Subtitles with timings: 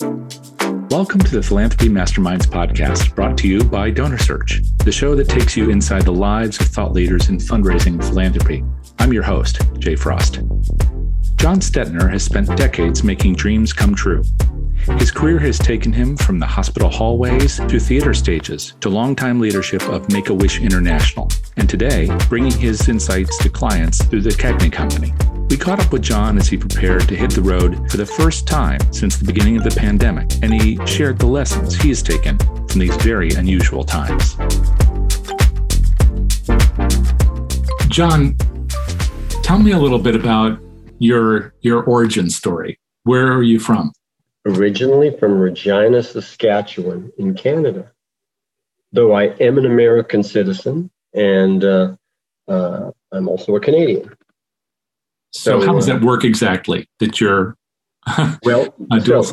[0.00, 5.56] Welcome to the Philanthropy Masterminds podcast, brought to you by DonorSearch, the show that takes
[5.56, 8.62] you inside the lives of thought leaders in fundraising and philanthropy.
[9.00, 10.34] I'm your host, Jay Frost.
[11.34, 14.22] Jon Stettner has spent decades making dreams come true.
[14.98, 19.82] His career has taken him from the hospital hallways to theater stages to longtime leadership
[19.88, 24.72] of Make a Wish International, and today, bringing his insights to clients through the Cagney
[24.72, 25.12] Company.
[25.50, 28.46] We caught up with Jon as he prepared to hit the road for the first
[28.46, 32.38] time since the beginning of the pandemic, and he shared the lessons he has taken
[32.38, 34.34] from these very unusual times.
[37.88, 38.36] Jon,
[39.42, 40.58] tell me a little bit about
[40.98, 42.78] your your origin story.
[43.04, 43.92] Where are you from?
[44.48, 47.92] originally from Regina, Saskatchewan, in Canada.
[48.92, 51.96] Though I am an American citizen and uh,
[52.46, 54.10] uh, I'm also a Canadian.
[55.32, 56.88] So, so how does uh, that work exactly?
[57.00, 57.56] That you're
[58.44, 59.24] well, so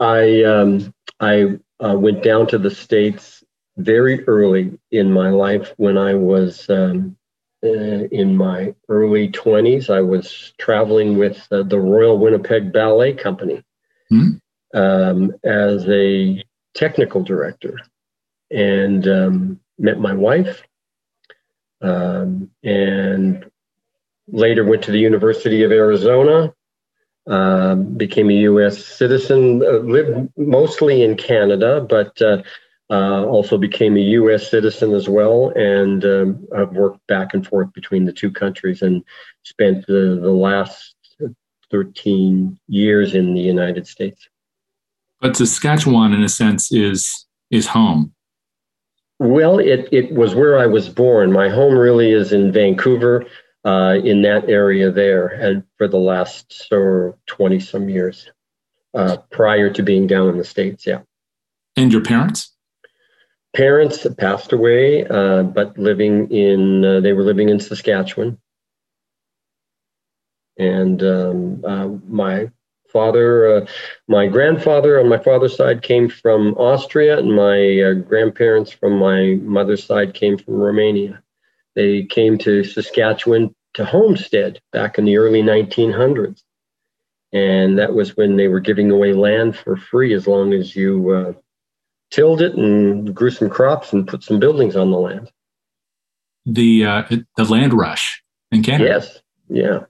[0.00, 3.44] I um, I uh, went down to the states
[3.76, 7.16] very early in my life when I was um,
[7.62, 9.90] uh, in my early 20s.
[9.90, 13.62] I was traveling with uh, the Royal Winnipeg Ballet Company.
[14.12, 14.36] Mm-hmm
[14.76, 16.44] um, as a
[16.74, 17.78] technical director
[18.50, 20.62] and um, met my wife
[21.80, 23.50] um, and
[24.28, 26.52] later went to the University of Arizona,
[27.28, 28.84] uh, became a U.S.
[28.84, 32.42] citizen, uh, lived mostly in Canada, but uh,
[32.88, 34.48] uh also became a U.S.
[34.48, 39.02] citizen as well, and um, I've worked back and forth between the two countries and
[39.42, 40.94] spent the, the last
[41.70, 44.28] 13 years in the United States.
[45.20, 48.12] But Saskatchewan, in a sense, is is home.
[49.18, 51.32] Well, it it was where I was born.
[51.32, 53.24] My home really is in Vancouver,
[53.66, 58.30] uh, in that area there, and for the last so twenty some years,
[58.94, 60.86] uh, prior to being down in the states.
[60.86, 61.00] Yeah.
[61.76, 62.52] And your parents?
[63.54, 68.38] Parents passed away, uh, but living in uh, they were living in Saskatchewan,
[70.56, 72.50] and um, uh, my
[72.92, 73.66] father, uh,
[74.06, 79.34] my grandfather on my father's side came from Austria, and my uh, grandparents from my
[79.42, 81.20] mother's side came from Romania.
[81.76, 86.42] They came to Saskatchewan to homestead back in the early 1900s.
[87.32, 91.10] And that was when they were giving away land for free as long as you
[91.10, 91.32] uh,
[92.10, 95.30] tilled it and grew some crops and put some buildings on the land.
[96.46, 97.02] The uh,
[97.36, 98.22] the land rush
[98.52, 98.90] in Canada.
[98.90, 99.20] Yes.
[99.48, 99.80] Yeah.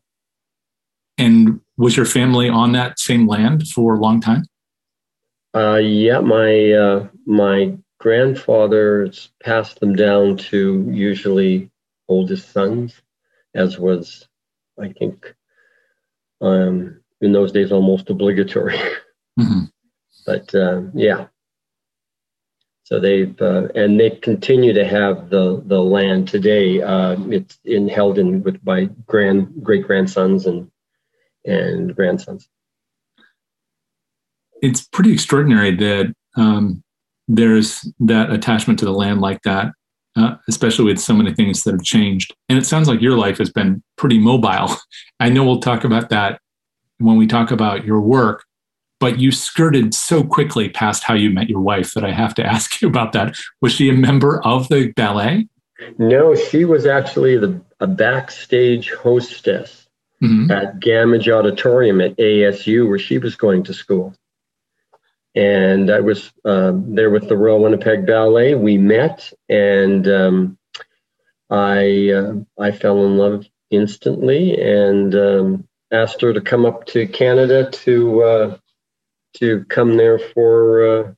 [1.18, 4.44] And was your family on that same land for a long time?
[5.54, 11.70] Uh, yeah, my uh, my grandfathers passed them down to usually
[12.08, 13.00] oldest sons,
[13.54, 14.28] as was,
[14.80, 15.34] I think,
[16.40, 18.78] um, in those days almost obligatory.
[19.38, 19.64] Mm-hmm.
[20.24, 21.26] but uh, yeah,
[22.86, 26.80] so they've uh, and they continue to have the the land today.
[26.80, 30.70] Uh, it's in held in with by grand great grandsons and
[31.44, 32.48] and grandsons.
[34.62, 36.84] It's pretty extraordinary that um,
[37.26, 39.72] there's that attachment to the land like that,
[40.16, 42.34] uh, especially with so many things that have changed.
[42.48, 44.76] And it sounds like your life has been pretty mobile.
[45.20, 46.40] I know we'll talk about that
[46.98, 48.44] when we talk about your work,
[48.98, 52.46] but you skirted so quickly past how you met your wife that I have to
[52.46, 53.36] ask you about that.
[53.60, 55.48] Was she a member of the ballet?
[55.98, 59.86] No, she was actually the a backstage hostess
[60.22, 60.50] mm-hmm.
[60.50, 64.14] at Gammage Auditorium at ASU, where she was going to school.
[65.36, 68.54] And I was uh, there with the Royal Winnipeg Ballet.
[68.54, 70.58] We met, and um,
[71.50, 77.06] I uh, I fell in love instantly, and um, asked her to come up to
[77.06, 78.58] Canada to uh,
[79.34, 81.12] to come there for uh,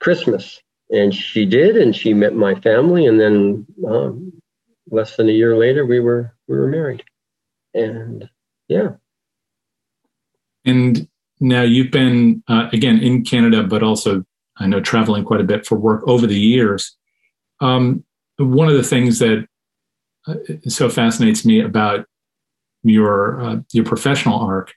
[0.00, 4.32] Christmas, and she did, and she met my family, and then um,
[4.90, 7.04] less than a year later, we were we were married
[7.74, 8.28] and
[8.68, 8.90] yeah.
[10.64, 11.08] And
[11.40, 14.24] now you've been uh, again in Canada, but also
[14.58, 16.96] I know traveling quite a bit for work over the years.
[17.60, 18.04] Um,
[18.36, 19.46] one of the things that
[20.26, 20.34] uh,
[20.68, 22.06] so fascinates me about
[22.82, 24.72] your uh, your professional arc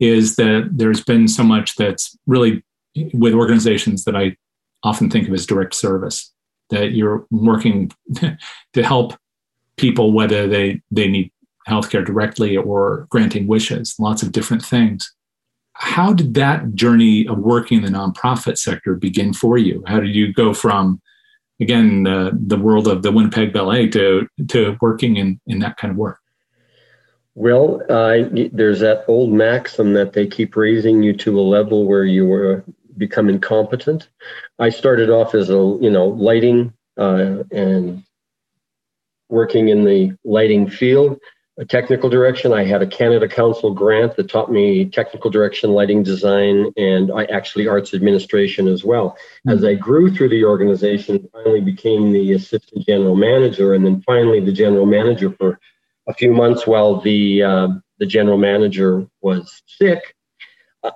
[0.00, 2.62] is that there's been so much that's really
[3.12, 4.36] with organizations that I
[4.82, 6.32] often think of as direct service
[6.70, 9.14] that you're working to help
[9.76, 11.32] people whether they they need
[11.68, 15.12] healthcare directly or granting wishes, lots of different things.
[15.78, 19.84] How did that journey of working in the nonprofit sector begin for you?
[19.86, 21.00] How did you go from,
[21.60, 25.92] again, the, the world of the Winnipeg Ballet to, to working in, in that kind
[25.92, 26.18] of work?
[27.36, 32.04] Well, uh, there's that old maxim that they keep raising you to a level where
[32.04, 32.64] you
[32.96, 34.08] become incompetent.
[34.58, 38.02] I started off as a you know lighting uh, and
[39.28, 41.20] working in the lighting field,
[41.64, 42.52] technical direction.
[42.52, 47.24] I had a Canada Council grant that taught me technical direction, lighting design, and I
[47.24, 49.16] actually arts administration as well.
[49.48, 54.40] As I grew through the organization, finally became the assistant general manager, and then finally
[54.40, 55.58] the general manager for
[56.06, 57.68] a few months while the uh,
[57.98, 60.14] the general manager was sick,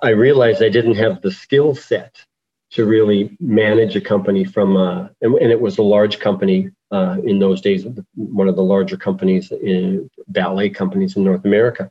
[0.01, 2.25] I realized I didn't have the skill set
[2.71, 7.17] to really manage a company from, uh, and, and, it was a large company uh,
[7.23, 7.85] in those days,
[8.15, 11.89] one of the larger companies, in, ballet companies in North America.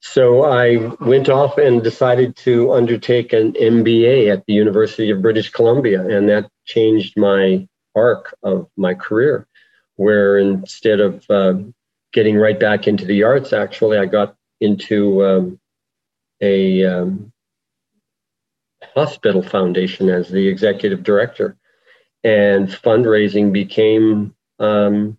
[0.00, 5.50] So I went off and decided to undertake an MBA at the University of British
[5.50, 9.46] Columbia, and that changed my arc of my career.
[9.96, 11.54] Where instead of uh,
[12.12, 15.60] getting right back into the arts, actually, I got into um,
[16.40, 17.32] a um,
[18.94, 21.56] hospital foundation as the executive director,
[22.24, 25.18] and fundraising became, um,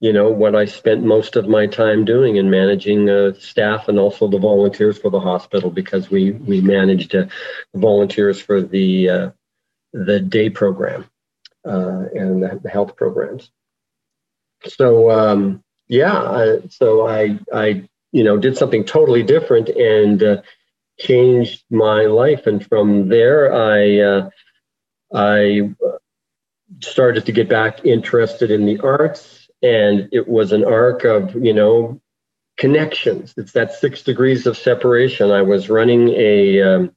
[0.00, 3.98] you know, what I spent most of my time doing in managing uh, staff and
[3.98, 7.26] also the volunteers for the hospital because we we managed uh,
[7.74, 9.30] volunteers for the uh,
[9.92, 11.08] the day program
[11.66, 13.50] uh, and the, health programs.
[14.66, 20.42] So um, yeah, I, so I I you know did something totally different and uh,
[20.98, 24.30] changed my life, and from there I uh,
[25.12, 25.70] I
[26.82, 31.52] started to get back interested in the arts, and it was an arc of you
[31.52, 32.00] know
[32.56, 33.34] connections.
[33.36, 35.30] It's that six degrees of separation.
[35.30, 36.96] I was running a um,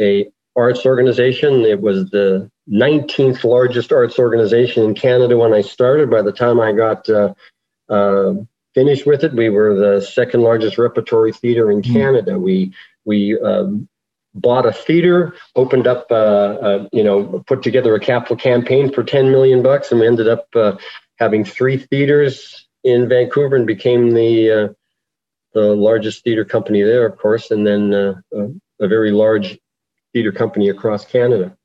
[0.00, 1.62] a arts organization.
[1.62, 6.10] It was the 19th largest arts organization in Canada when I started.
[6.10, 7.34] By the time I got uh,
[7.88, 8.34] uh,
[8.74, 9.34] finished with it.
[9.34, 11.92] We were the second largest repertory theater in hmm.
[11.92, 12.38] Canada.
[12.38, 12.74] We
[13.04, 13.88] we um,
[14.34, 19.02] bought a theater, opened up, uh, uh, you know, put together a capital campaign for
[19.02, 20.76] 10 million bucks, and we ended up uh,
[21.18, 24.68] having three theaters in Vancouver and became the uh,
[25.52, 28.14] the largest theater company there, of course, and then uh,
[28.78, 29.58] a, very large
[30.12, 31.56] theater company across Canada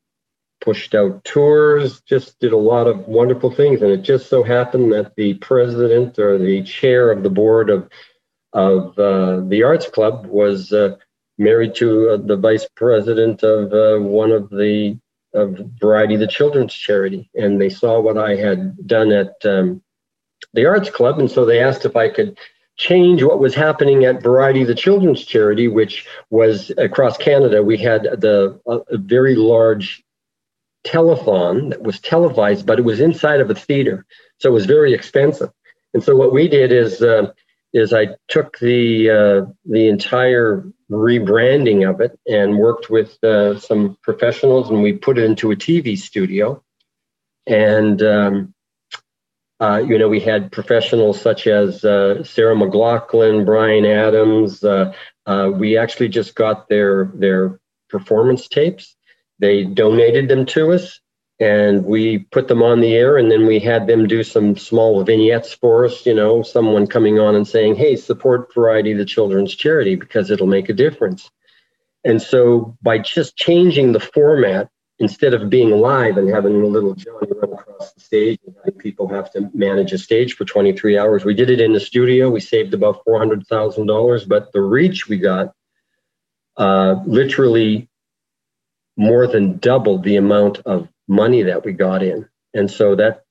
[0.60, 3.84] pushed out tours, just did a lot of wonderful things.
[3.84, 7.90] And it just so happened that the president or the chair of the board of
[8.54, 10.74] of uh, the Arts Club was
[11.38, 14.98] married to uh, the vice president of uh, one of the
[15.34, 19.82] of Variety the Children's Charity, and they saw what I had done at um,
[20.54, 22.38] the Arts Club, and so they asked if I could
[22.78, 27.64] change what was happening at Variety the Children's Charity, which was across Canada.
[27.64, 30.04] We had the a very large
[30.86, 34.06] telethon that was televised, but it was inside of a theater,
[34.40, 35.52] so it was very expensive.
[35.94, 37.32] And so what we did is uh,
[37.74, 43.98] is I took the uh, the entire rebranding of it and worked with uh, some
[44.02, 46.64] professionals, and we put it into a TV studio.
[47.48, 48.54] And um,
[49.60, 54.64] uh, you know, we had professionals such as uh, Sarah McLachlan, Bryan Adams.
[54.64, 54.94] Uh,
[55.54, 57.60] we actually just got their their
[57.90, 58.96] performance tapes
[59.40, 61.00] they donated them to us
[61.40, 65.04] and we put them on the air and then we had them do some small
[65.04, 69.54] vignettes for us you know someone coming on and saying hey support variety the children's
[69.54, 71.30] charity because it'll make a difference.
[72.04, 74.70] And so by just changing the format
[75.00, 78.80] instead of being live and having a little johnny run across the stage and having
[78.80, 82.30] people have to manage a stage for 23 hours we did it in the studio.
[82.30, 85.54] We saved about $400000 but the reach we got
[86.56, 87.90] uh, literally
[88.96, 92.28] more than doubled the amount of money that we got in.
[92.54, 93.24] And so that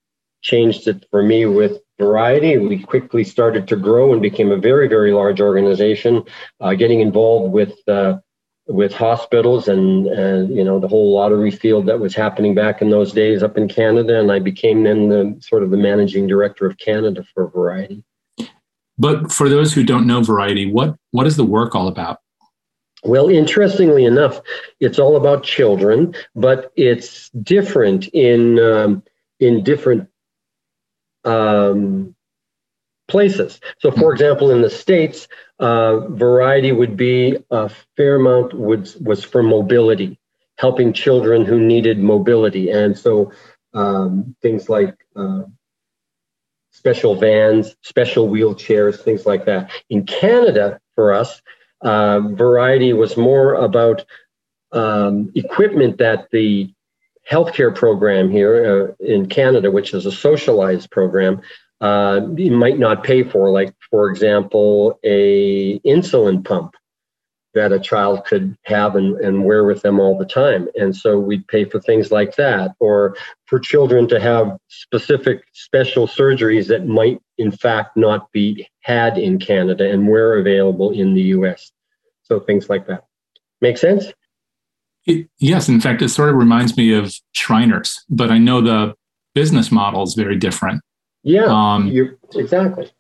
[0.43, 2.59] changed it for me with variety.
[2.59, 6.25] We quickly started to grow and became a very, very large organization,
[6.61, 8.19] uh, getting involved with uh,
[8.67, 12.91] with hospitals and uh, you know the whole lottery field that was happening back in
[12.91, 14.19] those days up in Canada.
[14.19, 18.03] And I became then the sort of the managing director of Canada for Variety.
[18.97, 22.19] But for those who don't know Variety, what what is the work all about?
[23.05, 24.41] Well, interestingly enough,
[24.81, 29.03] it's all about children, but it's different in um,
[29.41, 30.09] in different
[31.25, 32.15] um,
[33.07, 33.61] places.
[33.79, 39.23] So, for example, in the states, uh, variety would be a fair amount was was
[39.23, 40.19] for mobility,
[40.57, 43.33] helping children who needed mobility, and so
[43.75, 44.97] um, things like.
[45.15, 45.43] Uh,
[46.71, 49.71] special vans, special wheelchairs, things like that.
[49.91, 51.41] In Canada, for us,
[51.85, 54.05] uh, variety was more about
[54.73, 56.73] um, equipment that the
[57.31, 61.41] healthcare program here uh, in Canada, which is a socialized program,
[61.81, 66.75] uh, might not pay for, like for example, a insulin pump
[67.55, 70.69] that a child could have and, and wear with them all the time.
[70.75, 76.09] And so we'd pay for things like that, or for children to have specific special
[76.09, 81.23] surgeries that might, in fact, not be had in Canada and were available in the
[81.23, 81.71] US.
[82.25, 83.05] So things like that.
[83.61, 84.07] Make sense?
[85.07, 85.69] It, yes.
[85.69, 88.95] In fact, it sort of reminds me of Shriners, but I know the
[89.35, 90.83] business model is very different.
[91.23, 91.91] Yeah, um,
[92.35, 92.91] exactly.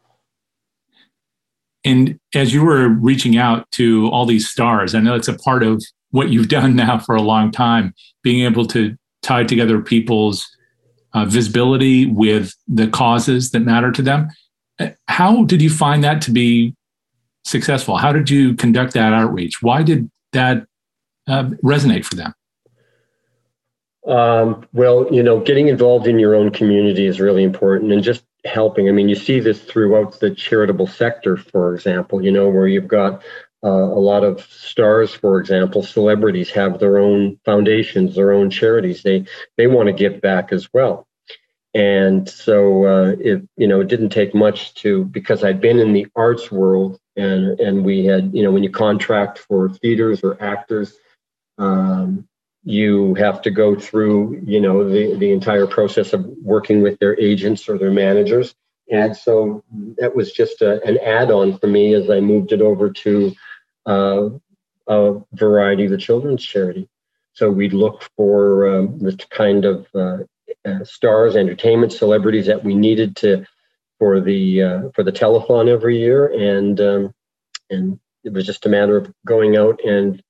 [1.85, 5.62] And as you were reaching out to all these stars, I know it's a part
[5.62, 10.50] of what you've done now for a long time, being able to tie together people's
[11.14, 14.28] uh, visibility with the causes that matter to them.
[15.07, 16.75] How did you find that to be
[17.45, 17.97] successful?
[17.97, 19.63] How did you conduct that outreach?
[19.63, 20.67] Why did that
[21.27, 22.35] uh, resonate for them?
[24.07, 28.25] Um, well, you know, getting involved in your own community is really important and just
[28.45, 28.89] helping.
[28.89, 32.89] I mean, you see this throughout the charitable sector, for example, you know, where you've
[32.89, 33.23] got
[33.65, 39.03] uh, a lot of stars, for example, celebrities have their own foundations, their own charities.
[39.03, 39.25] They
[39.57, 41.07] they want to give back as well.
[41.73, 45.95] And so uh, it you know it didn't take much to because I'd been in
[45.95, 50.42] the arts world and and we had you know when you contract for theaters or
[50.42, 50.94] actors
[51.59, 52.26] um,
[52.64, 57.18] you have to go through you know the, the entire process of working with their
[57.21, 58.54] agents or their managers.
[58.90, 59.64] And so
[59.99, 63.35] that was just a, an add-on for me as i moved it over to
[63.87, 64.28] uh,
[64.87, 66.88] a variety of the children's charity.
[67.33, 70.18] So we'd look for um, the kind of uh,
[70.64, 73.47] uh, stars entertainment celebrities that we needed to
[73.99, 77.15] for the uh, for the telethon every year and um,
[77.71, 80.23] and it was just a matter of going out and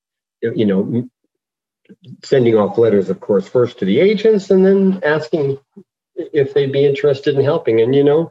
[0.42, 1.08] you know
[2.24, 5.58] sending off letters, of course, first to the agents and then asking
[6.16, 7.80] if they'd be interested in helping.
[7.80, 8.30] And, you know,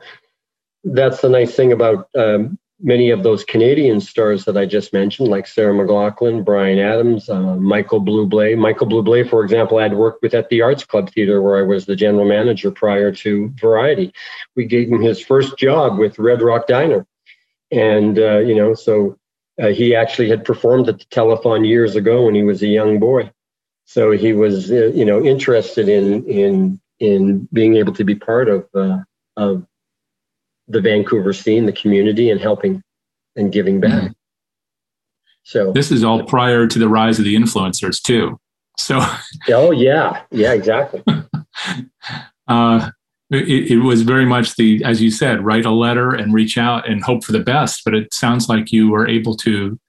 [0.84, 5.30] that's the nice thing about um, many of those Canadian stars that I just mentioned,
[5.30, 8.58] like Sarah McLachlan, Bryan Adams, uh, Michael Bublé.
[8.58, 11.86] Michael Bublé, for example, I'd worked with at the Arts Club Theater where I was
[11.86, 14.14] the general manager prior to Variety.
[14.56, 17.06] We gave him his first job with Red Rock Diner.
[17.72, 19.18] And, uh, you know, so
[19.62, 23.00] uh, he actually had performed at the telethon years ago when he was a young
[23.00, 23.32] boy.
[23.86, 28.48] So he was, uh, you know, interested in in in being able to be part
[28.48, 29.00] of uh,
[29.36, 29.66] of
[30.68, 32.82] the Vancouver scene, the community, and helping
[33.36, 34.04] and giving back.
[34.04, 34.14] Mm.
[35.44, 38.40] So this is all prior to the rise of the influencers, too.
[38.78, 39.02] So
[39.50, 41.04] oh yeah, yeah, exactly.
[42.48, 42.90] uh,
[43.30, 46.88] it, it, was very much the, as you said, write a letter and reach out
[46.88, 47.82] and hope for the best.
[47.84, 49.80] But it sounds like you were able to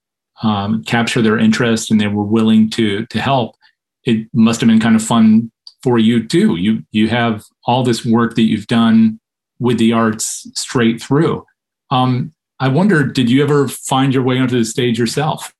[0.43, 3.57] um, capture their interest and they were willing to to help
[4.04, 5.50] it must have been kind of fun
[5.83, 6.57] for you too.
[6.57, 9.21] You you have all this work that you've done
[9.59, 11.45] with the arts straight through.
[11.91, 15.53] Um, I wonder, did you ever find your way onto the stage yourself?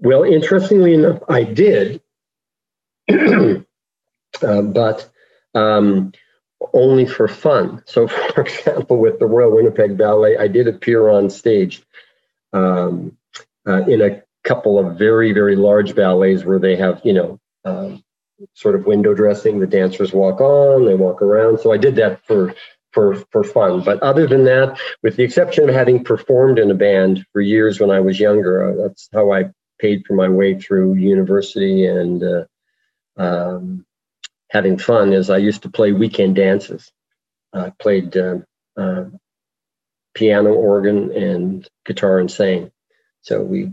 [0.00, 2.00] Well, interestingly enough, I did,
[3.10, 5.10] uh, but
[5.54, 6.12] um,
[6.72, 7.82] only for fun.
[7.86, 11.82] So, for example, with the Royal Winnipeg Ballet, I did appear on stage
[12.52, 13.16] um,
[13.66, 18.02] uh, in a couple of very very large ballets where they have you know um,
[18.54, 21.60] sort of window dressing the dancers walk on they walk around.
[21.60, 22.54] So i did that for
[22.92, 23.82] for for fun.
[23.82, 27.80] But other than that with the exception of having performed in a band for years
[27.80, 32.22] when i was younger uh, that's how i paid for my way through university and
[32.22, 32.44] uh,
[33.16, 33.84] um,
[34.50, 36.90] having fun is i used to play weekend dances.
[37.54, 38.38] I played uh,
[38.76, 39.04] uh
[40.14, 42.70] piano organ and guitar and sang.
[43.22, 43.72] So we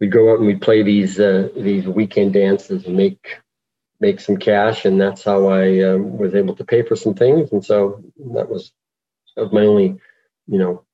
[0.00, 3.38] we'd go out and we'd play these uh, these weekend dances and make
[4.00, 7.52] make some cash, and that's how I um, was able to pay for some things.
[7.52, 8.02] And so
[8.34, 8.72] that was
[9.36, 9.98] that was my only,
[10.46, 10.84] you know,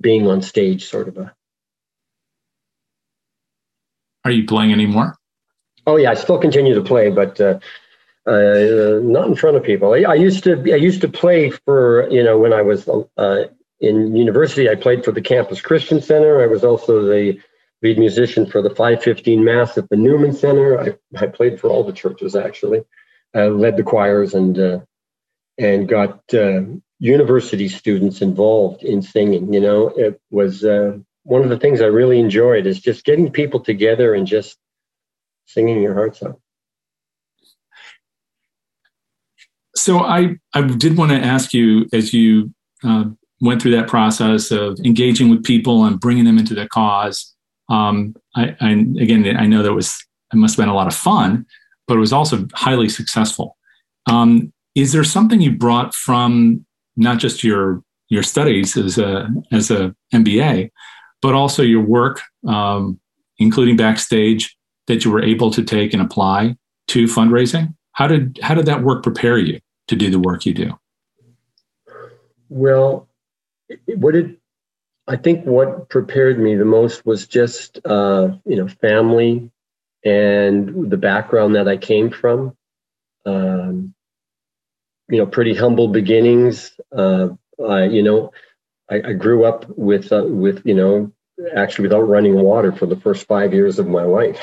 [0.00, 1.34] being on stage sort of a.
[4.24, 5.16] Are you playing anymore?
[5.86, 7.58] Oh yeah, I still continue to play, but uh,
[8.26, 9.94] uh, not in front of people.
[9.94, 13.44] I, I, used to I used to play for you know when I was uh,
[13.80, 14.68] in university.
[14.68, 16.42] I played for the Campus Christian Center.
[16.42, 17.40] I was also the
[17.82, 20.80] lead musician for the 515 Mass at the Newman Center.
[20.80, 22.82] I, I played for all the churches actually,
[23.34, 24.80] uh, led the choirs and uh,
[25.58, 26.62] and got uh,
[26.98, 29.52] university students involved in singing.
[29.52, 33.30] You know, it was uh, one of the things I really enjoyed is just getting
[33.30, 34.56] people together and just
[35.46, 36.40] singing your hearts out.
[39.76, 43.04] So I I did want to ask you as you uh,
[43.40, 47.34] went through that process of engaging with people and bringing them into the cause
[47.68, 48.54] um, I,
[49.00, 51.46] again, I know that was it must have been a lot of fun,
[51.86, 53.56] but it was also highly successful.
[54.06, 56.64] Um, is there something you brought from
[56.96, 60.70] not just your your studies as a as a MBA,
[61.20, 63.00] but also your work, um,
[63.38, 64.56] including backstage,
[64.86, 66.56] that you were able to take and apply
[66.88, 67.74] to fundraising.
[67.92, 70.78] How did how did that work prepare you to do the work you do?
[72.48, 73.08] Well,
[73.86, 74.36] what did
[75.08, 79.50] I think what prepared me the most was just uh, you know family
[80.04, 82.54] and the background that I came from.
[83.24, 83.94] Um,
[85.08, 86.78] you know, pretty humble beginnings.
[86.94, 87.30] Uh,
[87.66, 88.32] I, you know,
[88.90, 91.10] I, I grew up with uh, with you know
[91.56, 94.40] actually without running water for the first five years of my life.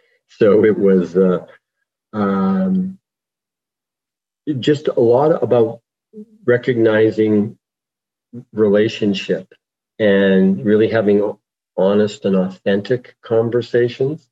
[0.28, 1.46] so it was uh,
[2.12, 2.98] um,
[4.58, 5.80] just a lot about
[6.44, 7.56] recognizing
[8.52, 9.52] relationship
[9.98, 11.36] and really having
[11.76, 14.28] honest and authentic conversations.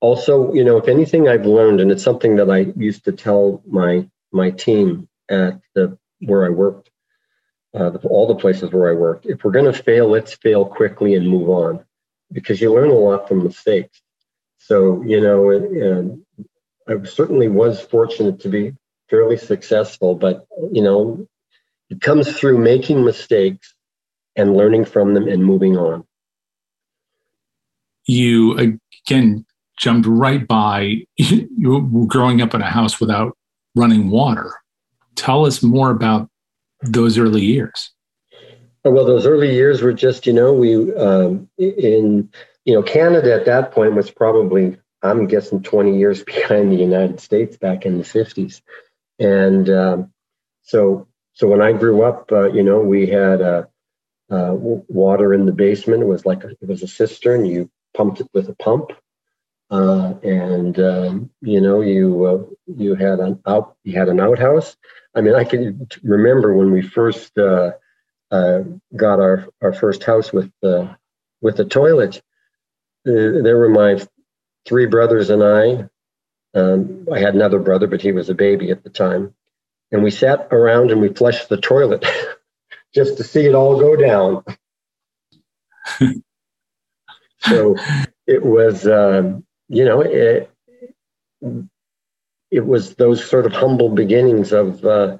[0.00, 3.62] Also, you know, if anything I've learned, and it's something that I used to tell
[3.66, 6.90] my my team at the where I worked,
[7.74, 9.26] uh, the, all the places where I worked.
[9.26, 11.84] If we're going to fail, let's fail quickly and move on,
[12.32, 14.02] because you learn a lot from mistakes.
[14.58, 16.24] So you know, and
[16.88, 18.74] I certainly was fortunate to be
[19.08, 21.28] fairly successful, but you know,
[21.90, 23.74] it comes through making mistakes
[24.36, 26.04] and learning from them and moving on.
[28.06, 29.44] You again
[29.78, 33.36] jumped right by you growing up in a house without
[33.74, 34.52] running water.
[35.14, 36.28] Tell us more about
[36.82, 37.90] those early years.
[38.84, 42.28] Well, those early years were just, you know, we um, in
[42.64, 47.20] you know Canada at that point was probably I'm guessing 20 years behind the United
[47.20, 48.60] States back in the 50s,
[49.18, 50.12] and um,
[50.62, 53.64] so so when I grew up, uh, you know, we had uh,
[54.32, 56.02] uh, water in the basement.
[56.02, 57.44] It was like a, it was a cistern.
[57.44, 58.90] You pumped it with a pump,
[59.70, 64.76] uh, and um, you know, you uh, you had an out you had an outhouse.
[65.14, 67.72] I mean, I can remember when we first uh,
[68.30, 70.96] got our our first house with the
[71.40, 72.22] with the toilet.
[73.04, 74.00] there were my
[74.66, 75.88] three brothers and I.
[76.54, 79.34] Um, I had another brother, but he was a baby at the time
[79.92, 82.04] and we sat around and we flushed the toilet
[82.94, 84.44] just to see it all go down.
[87.40, 87.76] so
[88.26, 90.50] it was, um, you know, it,
[92.50, 95.16] it was those sort of humble beginnings of uh,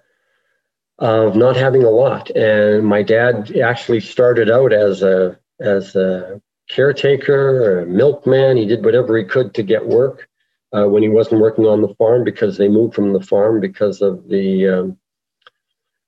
[0.99, 2.31] of not having a lot.
[2.31, 8.57] And my dad actually started out as a as a caretaker, a milkman.
[8.57, 10.29] He did whatever he could to get work
[10.73, 14.01] uh, when he wasn't working on the farm because they moved from the farm because
[14.01, 14.99] of the, um,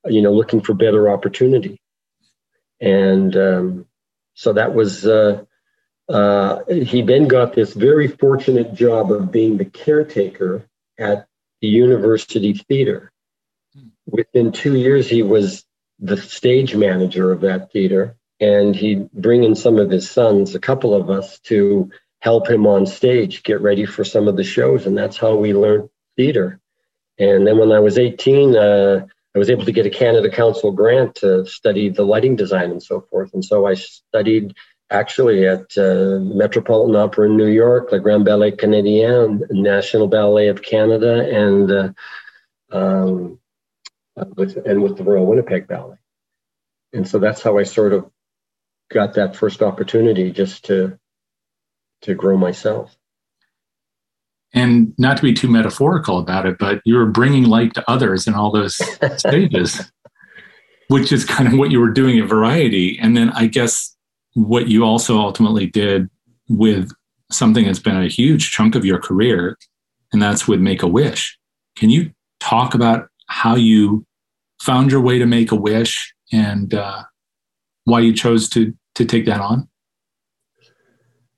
[0.06, 1.80] you know, looking for better opportunity.
[2.80, 3.86] And um,
[4.34, 5.44] so that was, uh,
[6.08, 10.66] uh, he then got this very fortunate job of being the caretaker
[10.98, 11.26] at
[11.60, 13.10] the university theater.
[14.06, 15.64] Within two years, he was
[15.98, 20.60] the stage manager of that theater, and he'd bring in some of his sons, a
[20.60, 21.90] couple of us, to
[22.20, 24.86] help him on stage get ready for some of the shows.
[24.86, 26.60] And that's how we learned theater.
[27.18, 30.70] And then when I was 18, uh, I was able to get a Canada Council
[30.70, 33.34] grant to study the lighting design and so forth.
[33.34, 34.54] And so I studied
[34.90, 40.62] actually at uh, Metropolitan Opera in New York, the Grand Ballet Canadien, National Ballet of
[40.62, 41.92] Canada, and uh,
[42.70, 43.40] um,
[44.36, 45.96] with, and with the Royal Winnipeg Ballet.
[46.92, 48.08] And so that's how I sort of
[48.90, 50.98] got that first opportunity just to
[52.02, 52.94] to grow myself.
[54.54, 58.26] And not to be too metaphorical about it, but you were bringing light to others
[58.26, 58.80] in all those
[59.16, 59.80] stages,
[60.88, 62.98] which is kind of what you were doing at Variety.
[63.00, 63.96] And then I guess
[64.34, 66.08] what you also ultimately did
[66.48, 66.90] with
[67.32, 69.58] something that's been a huge chunk of your career,
[70.12, 71.38] and that's with Make a Wish.
[71.76, 74.06] Can you talk about how you
[74.62, 77.02] found your way to Make a Wish and uh,
[77.84, 79.68] why you chose to to take that on?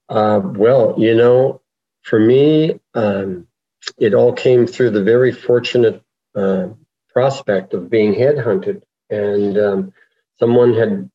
[0.08, 1.60] Uh, well, you know,
[2.06, 3.48] for me, um,
[3.98, 6.02] it all came through the very fortunate
[6.36, 6.68] uh,
[7.12, 8.82] prospect of being headhunted.
[9.10, 9.92] And um,
[10.38, 11.10] someone had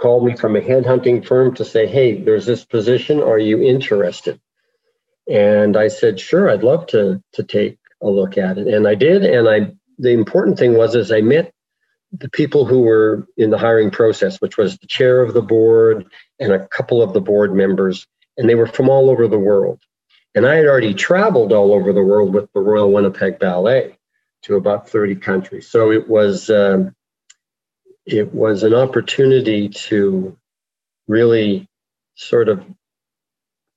[0.00, 3.22] called me from a headhunting firm to say, hey, there's this position.
[3.22, 4.40] Are you interested?
[5.28, 8.66] And I said, sure, I'd love to, to take a look at it.
[8.66, 9.24] And I did.
[9.24, 11.52] And I the important thing was is I met
[12.12, 16.06] the people who were in the hiring process, which was the chair of the board
[16.40, 18.06] and a couple of the board members
[18.36, 19.80] and they were from all over the world.
[20.34, 23.98] And I had already traveled all over the world with the Royal Winnipeg Ballet
[24.42, 25.68] to about 30 countries.
[25.68, 26.94] So it was um,
[28.04, 30.36] it was an opportunity to
[31.08, 31.68] really
[32.16, 32.64] sort of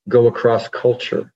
[0.09, 1.31] go across culture.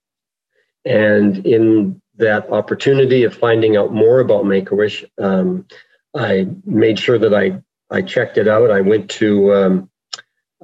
[0.84, 5.66] And in that opportunity of finding out more about Make a Wish, um,
[6.14, 8.70] I made sure that I I checked it out.
[8.70, 9.90] I went to um,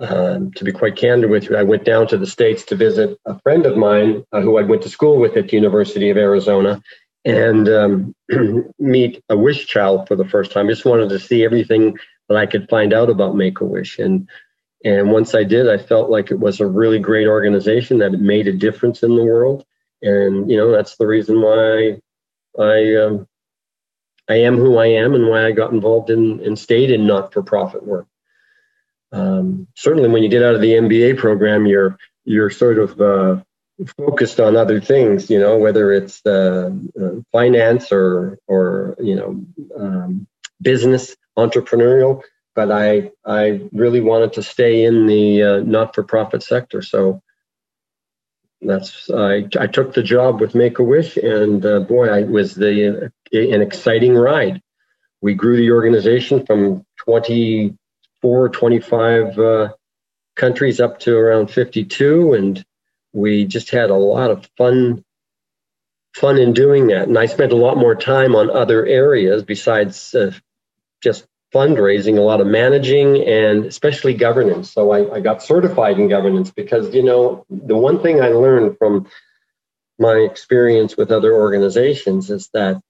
[0.00, 3.18] um, to be quite candid with you, I went down to the States to visit
[3.26, 6.16] a friend of mine uh, who I went to school with at the University of
[6.16, 6.80] Arizona
[7.24, 8.14] and um,
[8.78, 10.66] meet a wish child for the first time.
[10.66, 13.98] I just wanted to see everything that I could find out about Make a Wish.
[13.98, 14.28] And,
[14.84, 18.20] and once I did, I felt like it was a really great organization that it
[18.20, 19.64] made a difference in the world.
[20.02, 21.98] And, you know, that's the reason why
[22.58, 23.26] I, um,
[24.28, 27.32] I am who I am and why I got involved in and stayed in not
[27.32, 28.06] for profit work
[29.12, 33.42] um, certainly when you get out of the MBA program, you're you're sort of uh,
[33.96, 39.44] focused on other things, you know, whether it's uh, uh, finance or or you know
[39.78, 40.26] um,
[40.60, 42.22] business, entrepreneurial.
[42.54, 47.22] But I I really wanted to stay in the uh, not-for-profit sector, so
[48.60, 52.54] that's I I took the job with Make a Wish, and uh, boy, I was
[52.54, 54.60] the an exciting ride.
[55.20, 57.77] We grew the organization from 20
[58.22, 59.68] four, 25 uh,
[60.36, 62.34] countries up to around 52.
[62.34, 62.64] And
[63.12, 65.04] we just had a lot of fun
[66.14, 67.06] fun in doing that.
[67.06, 70.32] And I spent a lot more time on other areas besides uh,
[71.00, 74.70] just fundraising, a lot of managing and especially governance.
[74.70, 78.76] So I, I, got certified in governance because, you know, the one thing I learned
[78.76, 79.08] from
[79.98, 82.80] my experience with other organizations is that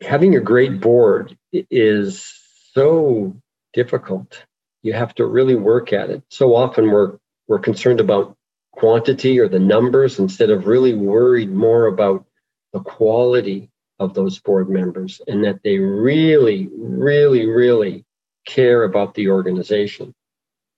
[0.00, 2.32] having a great board is
[2.72, 3.34] so
[3.82, 4.44] difficult.
[4.82, 6.22] You have to really work at it.
[6.30, 8.36] So often we're we're concerned about
[8.72, 12.26] quantity or the numbers instead of really worried more about
[12.72, 18.04] the quality of those board members and that they really, really, really
[18.46, 20.14] care about the organization.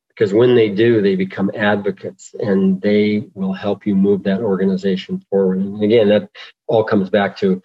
[0.09, 5.25] Because when they do, they become advocates and they will help you move that organization
[5.31, 5.59] forward.
[5.59, 6.31] And again, that
[6.67, 7.63] all comes back to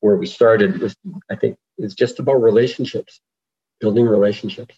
[0.00, 0.80] where we started.
[0.80, 0.94] Was,
[1.30, 3.20] I think it's just about relationships
[3.82, 4.74] building relationships.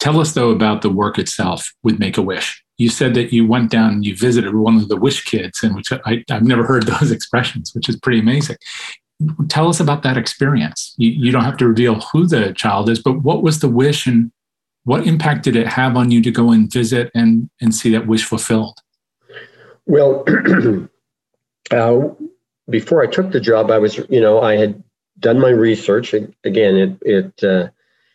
[0.00, 2.64] Tell us though about the work itself with Make a Wish.
[2.78, 5.74] You said that you went down and you visited one of the Wish kids, and
[5.76, 8.56] which I, have never heard those expressions, which is pretty amazing.
[9.48, 10.94] Tell us about that experience.
[10.98, 14.06] You, you don't have to reveal who the child is, but what was the wish
[14.06, 14.30] and
[14.84, 18.06] what impact did it have on you to go and visit and, and see that
[18.06, 18.78] wish fulfilled?
[19.86, 20.24] Well,
[21.70, 21.98] uh,
[22.68, 24.82] before I took the job, I was, you know, I had
[25.18, 26.14] done my research.
[26.44, 27.68] Again, it it uh,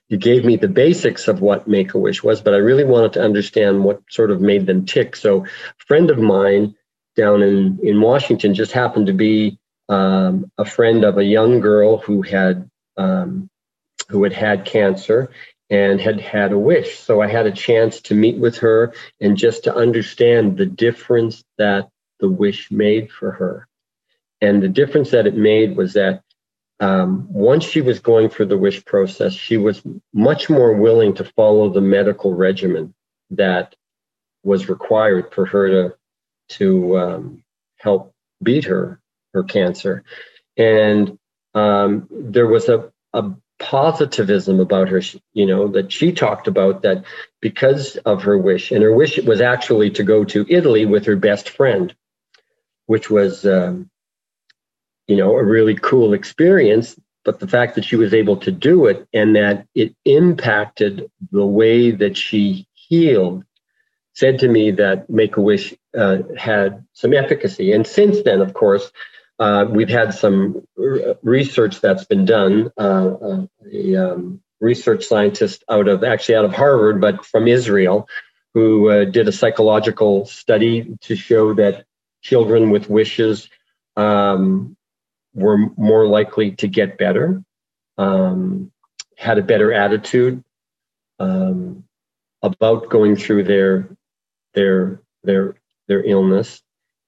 [0.09, 3.13] it gave me the basics of what Make a Wish was, but I really wanted
[3.13, 5.15] to understand what sort of made them tick.
[5.15, 6.75] So, a friend of mine
[7.15, 9.57] down in in Washington just happened to be
[9.89, 13.49] um, a friend of a young girl who had um,
[14.09, 15.31] who had had cancer
[15.69, 16.99] and had had a wish.
[16.99, 21.43] So I had a chance to meet with her and just to understand the difference
[21.57, 23.67] that the wish made for her.
[24.41, 26.23] And the difference that it made was that
[26.81, 31.23] um, once she was going through the wish process, she was much more willing to
[31.23, 32.95] follow the medical regimen
[33.29, 33.75] that
[34.43, 35.95] was required for her to
[36.49, 37.43] to um,
[37.77, 38.99] help beat her
[39.35, 40.03] her cancer,
[40.57, 41.19] and
[41.53, 45.01] um, there was a, a positivism about her,
[45.33, 47.05] you know, that she talked about that
[47.41, 51.15] because of her wish, and her wish was actually to go to Italy with her
[51.15, 51.93] best friend,
[52.87, 53.90] which was um,
[55.11, 56.97] you know, a really cool experience.
[57.25, 61.45] But the fact that she was able to do it and that it impacted the
[61.45, 63.43] way that she healed
[64.13, 67.73] said to me that Make a Wish uh, had some efficacy.
[67.73, 68.89] And since then, of course,
[69.37, 72.71] uh, we've had some r- research that's been done.
[72.77, 78.07] Uh, uh a um, research scientist out of actually out of Harvard, but from Israel,
[78.53, 81.85] who uh, did a psychological study to show that
[82.21, 83.49] children with wishes
[83.97, 84.77] um,
[85.33, 87.43] were more likely to get better,
[87.97, 88.71] um,
[89.17, 90.43] had a better attitude
[91.19, 91.83] um,
[92.41, 93.89] about going through their
[94.53, 95.55] their their
[95.87, 96.61] their illness,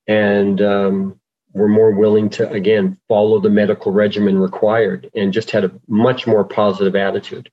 [0.07, 1.19] and um,
[1.53, 6.27] were more willing to again follow the medical regimen required, and just had a much
[6.27, 7.49] more positive attitude.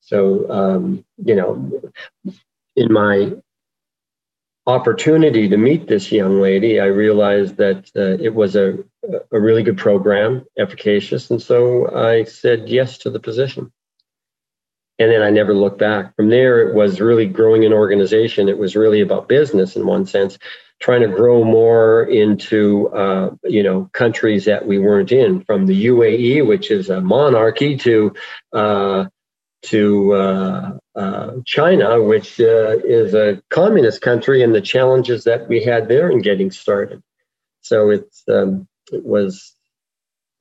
[0.00, 1.82] So um, you know,
[2.76, 3.32] in my
[4.66, 8.78] opportunity to meet this young lady, I realized that uh, it was a,
[9.32, 11.30] a really good program, efficacious.
[11.30, 13.72] And so I said yes to the position.
[14.98, 16.14] And then I never looked back.
[16.14, 18.50] From there, it was really growing an organization.
[18.50, 20.38] It was really about business in one sense,
[20.78, 25.86] trying to grow more into, uh, you know, countries that we weren't in, from the
[25.86, 28.12] UAE, which is a monarchy, to
[28.52, 29.06] uh,
[29.62, 35.62] to uh, uh, China, which uh, is a communist country, and the challenges that we
[35.62, 37.02] had there in getting started.
[37.60, 39.54] So it's um, it was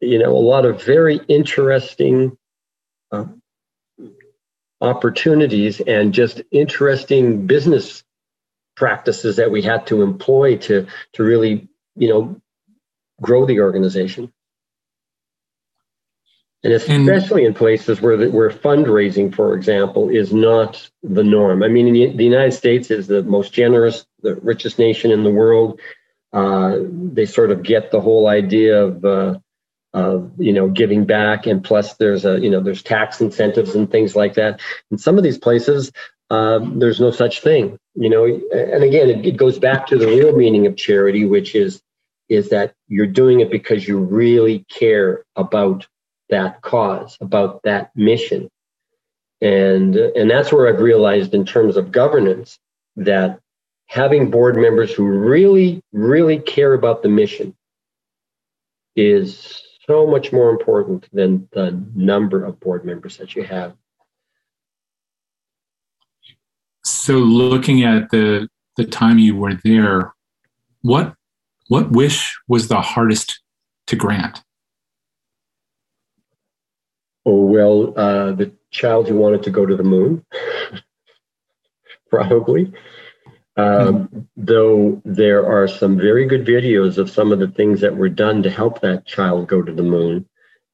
[0.02, 2.38] you know, a lot of very interesting
[3.12, 3.26] uh,
[4.82, 8.04] opportunities and just interesting business
[8.76, 12.42] practices that we had to employ to to really, you know,
[13.22, 14.32] grow the organization.
[16.64, 21.64] And especially and, in places where the, where fundraising, for example, is not the norm.
[21.64, 25.32] I mean, the, the United States is the most generous, the richest nation in the
[25.32, 25.80] world.
[26.34, 29.40] Uh, they sort of get the whole idea of uh,
[29.94, 33.90] of you know giving back and plus there's a you know there's tax incentives and
[33.90, 35.92] things like that in some of these places
[36.30, 40.06] uh, there's no such thing you know and again it, it goes back to the
[40.06, 41.82] real meaning of charity which is
[42.28, 45.88] is that you're doing it because you really care about
[46.30, 48.50] that cause about that mission
[49.42, 52.60] and and that's where i've realized in terms of governance
[52.96, 53.40] that
[53.88, 57.56] having board members who really really care about the mission
[58.96, 63.76] is so much more important than the number of board members that you have.
[66.84, 70.14] So, looking at the the time you were there,
[70.82, 71.16] what
[71.70, 73.42] what wish was the hardest
[73.88, 74.44] to grant?
[77.30, 80.26] Oh well, uh, the child who wanted to go to the moon,
[82.10, 82.74] probably.
[83.56, 88.10] Um, though there are some very good videos of some of the things that were
[88.10, 90.28] done to help that child go to the moon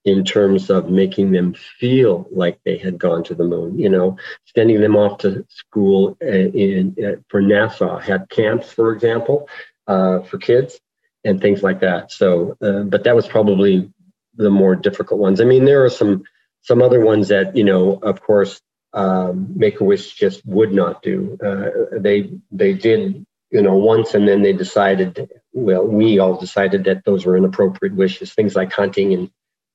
[0.05, 4.17] in terms of making them feel like they had gone to the moon, you know,
[4.55, 9.49] sending them off to school uh, in, in uh, for NASA, had camps, for example,
[9.87, 10.79] uh, for kids
[11.25, 12.13] and things like that.
[12.13, 13.91] So, uh, but that was probably
[14.35, 15.41] the more difficult ones.
[15.41, 16.23] I mean, there are some
[16.65, 18.59] some other ones that, you know, of course,
[18.93, 21.37] um, Make a Wish just would not do.
[21.45, 25.29] Uh, they they did you know once, and then they decided.
[25.51, 29.29] Well, we all decided that those were inappropriate wishes, things like hunting and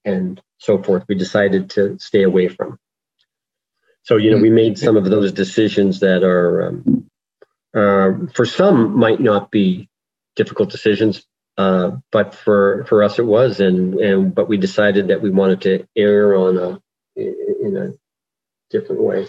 [0.06, 1.04] and so forth.
[1.06, 2.78] We decided to stay away from.
[4.04, 7.06] So you know, we made some of those decisions that are um,
[7.74, 9.90] uh, for some might not be
[10.34, 11.26] difficult decisions,
[11.56, 15.60] uh, but for for us it was, and and but we decided that we wanted
[15.62, 16.80] to err on a
[17.16, 17.92] in a
[18.70, 19.28] different way.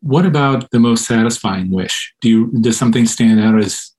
[0.00, 2.14] What about the most satisfying wish?
[2.20, 3.92] Do you does something stand out as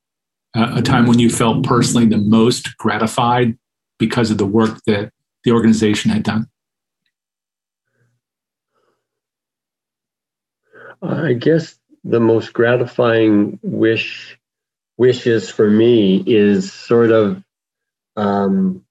[0.56, 3.58] a, a time when you felt personally the most gratified
[4.00, 5.12] because of the work that
[5.44, 6.50] the organization had done?
[11.02, 14.38] I guess the most gratifying wish
[14.98, 17.44] wishes for me is sort of
[18.16, 18.84] um,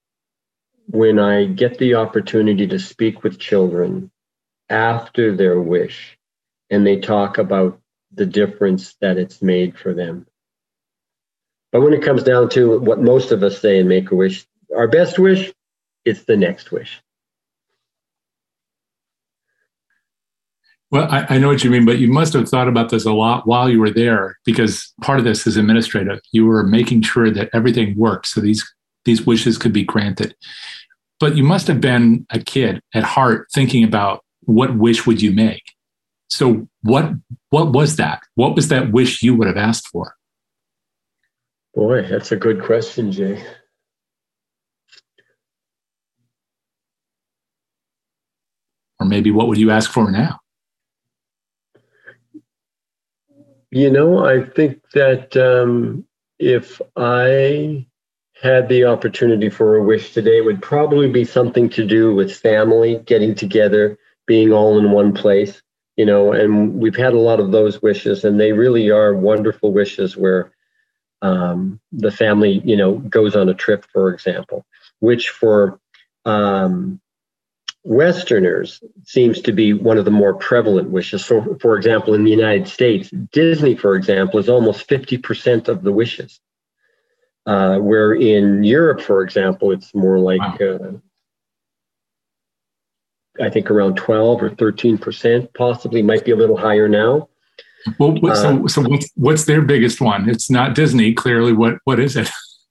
[0.86, 4.10] when I get the opportunity to speak with children
[4.68, 6.16] after their wish
[6.70, 7.80] and they talk about
[8.12, 10.26] the difference that it's made for them.
[11.72, 14.46] But when it comes down to what most of us say in Make a Wish,
[14.74, 15.52] our best wish,
[16.04, 17.02] it's the next wish.
[20.90, 23.12] Well, I, I, know what you mean, but you must have thought about this a
[23.12, 26.20] lot while you were there because part of this is administrative.
[26.30, 28.64] You were making sure that everything worked so these
[29.04, 30.36] these wishes could be granted.
[31.18, 35.32] But you must have been a kid at heart thinking about what wish would you
[35.32, 35.62] make?
[36.28, 37.10] So what
[37.50, 38.20] what was that?
[38.34, 40.14] What was that wish you would have asked for?
[41.74, 43.44] Boy, that's a good question, Jay.
[48.98, 50.40] Or maybe what would you ask for now?
[53.76, 56.06] You know, I think that um,
[56.38, 57.86] if I
[58.42, 62.34] had the opportunity for a wish today, it would probably be something to do with
[62.34, 65.60] family, getting together, being all in one place,
[65.98, 69.74] you know, and we've had a lot of those wishes, and they really are wonderful
[69.74, 70.52] wishes where
[71.20, 74.64] um, the family, you know, goes on a trip, for example,
[75.00, 75.78] which for
[76.24, 76.98] um,
[77.86, 81.24] Westerners seems to be one of the more prevalent wishes.
[81.24, 85.92] So, for example, in the United States, Disney, for example, is almost 50% of the
[85.92, 86.40] wishes.
[87.46, 90.78] Uh, where in Europe, for example, it's more like wow.
[93.38, 97.28] uh, I think around 12 or 13 percent, possibly might be a little higher now.
[98.00, 100.28] Well, so, uh, so what's, what's their biggest one?
[100.28, 101.52] It's not Disney, clearly.
[101.52, 102.28] What what is it?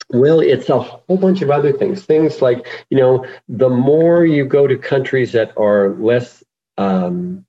[0.10, 2.06] Well, it's a whole bunch of other things.
[2.06, 6.44] Things like, you know, the more you go to countries that are less
[6.78, 7.46] um,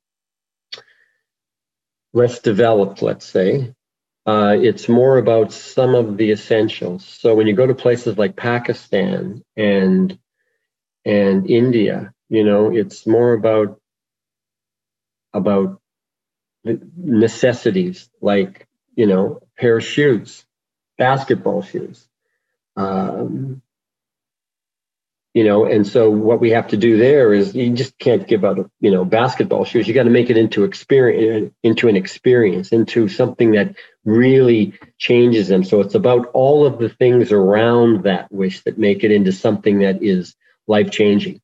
[2.12, 3.74] less developed, let's say,
[4.26, 7.04] uh, it's more about some of the essentials.
[7.04, 10.18] So when you go to places like Pakistan and
[11.04, 13.80] and India, you know, it's more about
[15.32, 15.80] about
[16.96, 18.66] necessities like
[18.96, 20.44] you know pair of shoes,
[20.98, 22.08] basketball shoes,
[22.76, 23.62] um,
[25.36, 28.42] you know and so what we have to do there is you just can't give
[28.42, 29.86] out you know basketball shoes.
[29.86, 35.48] You got to make it into experience into an experience into something that really changes
[35.48, 35.62] them.
[35.62, 39.80] So it's about all of the things around that wish that make it into something
[39.80, 40.34] that is
[40.66, 41.42] life changing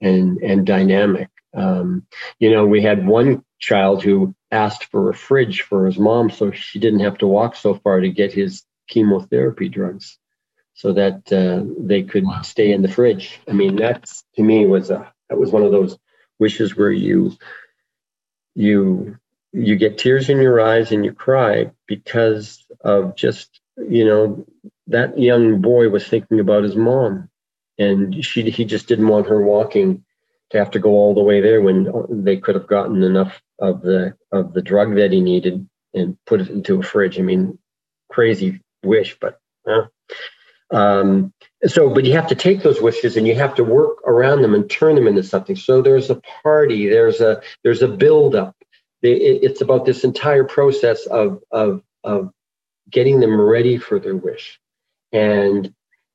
[0.00, 1.28] and and dynamic.
[1.52, 2.06] Um,
[2.38, 6.52] you know we had one child who asked for a fridge for his mom so
[6.52, 10.18] she didn't have to walk so far to get his chemotherapy drugs
[10.76, 12.42] so that uh, they could wow.
[12.42, 13.40] stay in the fridge.
[13.48, 15.98] I mean, that to me was a that was one of those
[16.38, 17.36] wishes where you
[18.54, 19.18] you
[19.52, 24.46] you get tears in your eyes and you cry because of just you know
[24.86, 27.28] that young boy was thinking about his mom
[27.78, 30.04] and she he just didn't want her walking
[30.50, 31.88] to have to go all the way there when
[32.24, 36.40] they could have gotten enough of the of the drug that he needed and put
[36.40, 37.18] it into a fridge.
[37.18, 37.58] I mean,
[38.10, 39.86] crazy wish, but uh,
[40.70, 41.32] um,
[41.66, 44.54] so, but you have to take those wishes and you have to work around them
[44.54, 45.56] and turn them into something.
[45.56, 48.56] So there's a party, there's a there's a build up.
[49.02, 52.32] It's about this entire process of of of
[52.90, 54.58] getting them ready for their wish,
[55.12, 55.72] and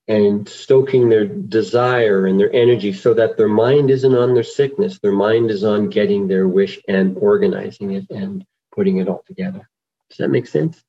[0.08, 5.00] and stoking their desire and their energy so that their mind isn't on their sickness.
[5.00, 9.70] Their mind is on getting their wish and organizing it and putting it all together.
[10.10, 10.84] Does that make sense?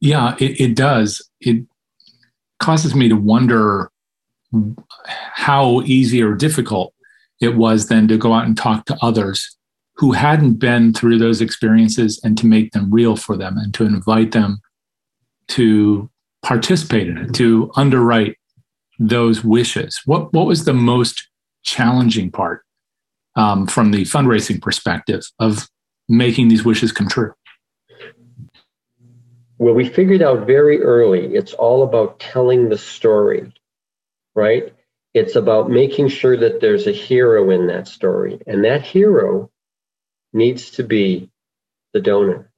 [0.00, 1.30] Yeah, it, it does.
[1.40, 1.66] It
[2.60, 3.90] causes me to wonder
[5.34, 6.94] how easy or difficult
[7.40, 9.56] it was then to go out and talk to others
[9.96, 13.84] who hadn't been through those experiences and to make them real for them and to
[13.84, 14.60] invite them
[15.48, 16.10] to
[16.42, 18.36] participate in it, to underwrite
[18.98, 20.00] those wishes.
[20.06, 21.28] What, what was the most
[21.62, 22.62] challenging part
[23.36, 25.68] um, from the fundraising perspective of
[26.08, 27.32] making these wishes come true?
[29.60, 33.52] Well, we figured out very early it's all about telling the story,
[34.34, 34.72] right?
[35.12, 38.40] It's about making sure that there's a hero in that story.
[38.46, 39.50] And that hero
[40.32, 41.28] needs to be
[41.92, 42.50] the donor.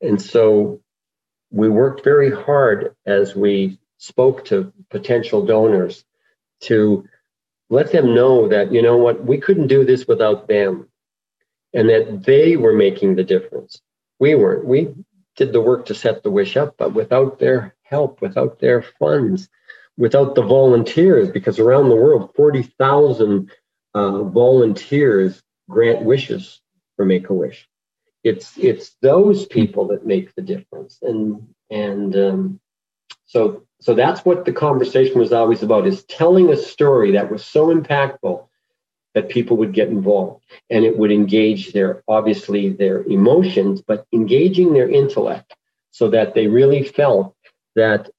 [0.00, 0.80] And so
[1.50, 6.04] we worked very hard as we spoke to potential donors
[6.60, 7.08] to
[7.68, 10.88] let them know that, you know what, we couldn't do this without them
[11.74, 13.82] and that they were making the difference.
[14.20, 14.64] We weren't.
[14.64, 14.94] We
[15.36, 19.48] did the work to set the wish up, but without their help, without their funds,
[19.96, 23.50] without the volunteers, because around the world, 40,000
[23.94, 26.60] uh, volunteers grant wishes
[26.96, 27.68] for Make a Wish.
[28.22, 32.60] It's it's those people that make the difference, and and um,
[33.24, 37.42] so so that's what the conversation was always about: is telling a story that was
[37.42, 38.46] so impactful
[39.14, 40.44] that people would get involved.
[40.68, 45.54] And it would engage their obviously their emotions but engaging their intellect
[45.90, 47.34] so that they really felt
[47.76, 48.10] that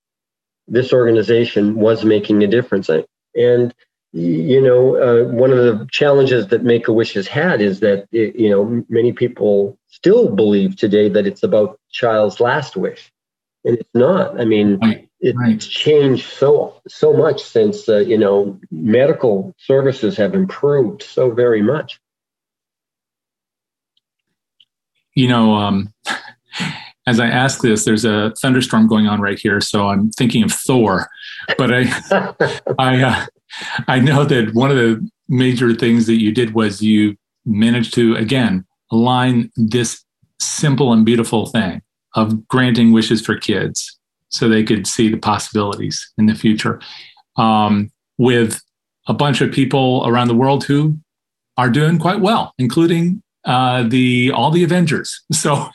[0.67, 2.89] this organization was making a difference.
[2.89, 3.73] And
[4.13, 8.07] you know uh, one of the challenges that make a wish has had is that
[8.11, 13.11] it, you know many people still believe today that it's about child's last wish.
[13.63, 14.39] And it's not.
[14.39, 15.59] I mean right it's right.
[15.59, 21.99] changed so so much since uh, you know medical services have improved so very much.
[25.13, 25.93] You know, um,
[27.07, 30.51] as I ask this, there's a thunderstorm going on right here, so I'm thinking of
[30.51, 31.07] Thor.
[31.57, 32.35] But I,
[32.79, 33.25] I, uh,
[33.87, 38.15] I know that one of the major things that you did was you managed to
[38.15, 40.03] again align this
[40.39, 41.81] simple and beautiful thing
[42.15, 43.99] of granting wishes for kids
[44.31, 46.81] so they could see the possibilities in the future
[47.37, 48.61] um, with
[49.07, 50.97] a bunch of people around the world who
[51.57, 55.21] are doing quite well, including uh, the all the Avengers.
[55.33, 55.69] So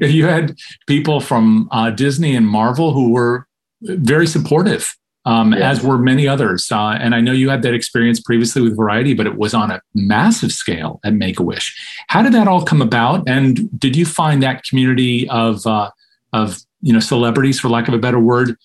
[0.00, 3.46] you had people from uh, Disney and Marvel who were
[3.82, 5.78] very supportive, um, yes.
[5.78, 6.72] as were many others.
[6.72, 9.70] Uh, and I know you had that experience previously with Variety, but it was on
[9.70, 11.76] a massive scale at Make a Wish.
[12.08, 13.28] How did that all come about?
[13.28, 15.90] And did you find that community of uh,
[16.32, 18.56] of you know celebrities for lack of a better word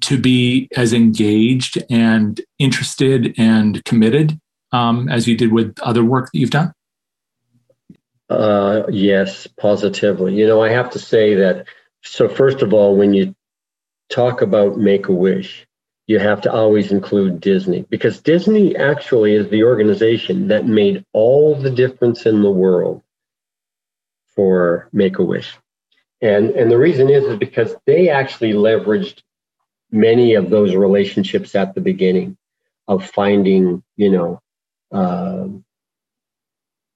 [0.00, 4.38] to be as engaged and interested and committed
[4.72, 6.72] um, as you did with other work that you've done?
[8.28, 10.34] Uh, yes positively.
[10.34, 11.66] You know i have to say that
[12.02, 13.34] so first of all when you
[14.08, 15.66] talk about make a wish
[16.06, 21.56] you have to always include disney because disney actually is the organization that made all
[21.56, 23.02] the difference in the world
[24.34, 25.56] for make a wish
[26.20, 29.22] and, and the reason is, is because they actually leveraged
[29.90, 32.36] many of those relationships at the beginning
[32.88, 34.40] of finding, you know,
[34.92, 35.46] uh,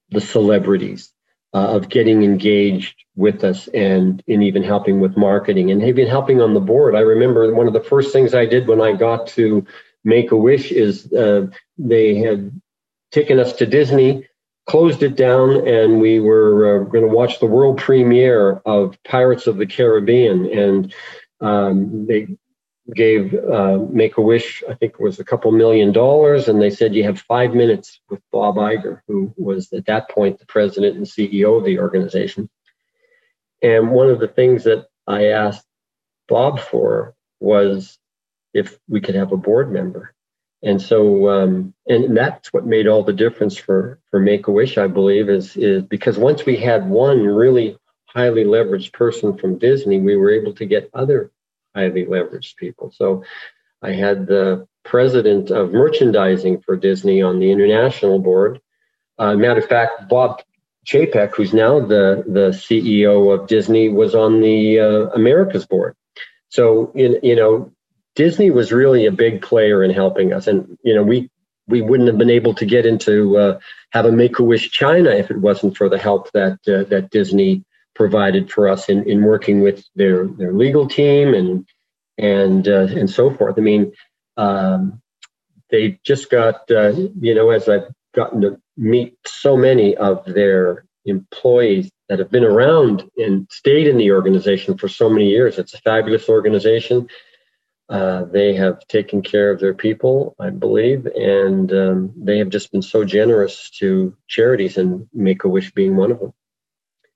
[0.09, 1.11] the celebrities,
[1.53, 6.41] uh, of getting engaged with us and, and even helping with marketing and even helping
[6.41, 6.95] on the board.
[6.95, 9.65] I remember one of the first things I did when I got to
[10.03, 11.47] Make a Wish is uh,
[11.77, 12.59] they had
[13.11, 14.27] taken us to Disney,
[14.71, 19.45] closed it down, and we were uh, going to watch the world premiere of Pirates
[19.45, 20.45] of the Caribbean.
[20.45, 20.93] And
[21.41, 22.37] um, they
[22.95, 26.69] gave uh, Make a Wish, I think it was a couple million dollars, and they
[26.69, 30.95] said you have five minutes with Bob Iger, who was at that point the president
[30.95, 32.49] and CEO of the organization.
[33.61, 35.65] And one of the things that I asked
[36.29, 37.99] Bob for was
[38.53, 40.15] if we could have a board member.
[40.63, 44.77] And so, um, and that's what made all the difference for for Make a Wish,
[44.77, 49.99] I believe, is is because once we had one really highly leveraged person from Disney,
[49.99, 51.31] we were able to get other
[51.75, 52.91] highly leveraged people.
[52.91, 53.23] So,
[53.81, 58.61] I had the president of merchandising for Disney on the international board.
[59.17, 60.41] Uh, matter of fact, Bob
[60.85, 65.95] Chapek, who's now the the CEO of Disney, was on the uh, Americas board.
[66.49, 67.71] So, in, you know,
[68.21, 71.27] Disney was really a big player in helping us, and you know, we
[71.67, 73.59] we wouldn't have been able to get into uh,
[73.93, 77.09] have a Make a Wish China if it wasn't for the help that uh, that
[77.09, 77.63] Disney
[77.95, 81.67] provided for us in, in working with their their legal team and
[82.19, 83.55] and uh, and so forth.
[83.57, 83.91] I mean,
[84.37, 85.01] um,
[85.71, 90.85] they just got uh, you know as I've gotten to meet so many of their
[91.05, 95.57] employees that have been around and stayed in the organization for so many years.
[95.57, 97.09] It's a fabulous organization.
[97.91, 102.71] Uh, they have taken care of their people, I believe, and um, they have just
[102.71, 106.33] been so generous to charities, and Make a Wish being one of them.